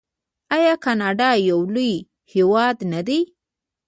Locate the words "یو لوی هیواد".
1.49-2.77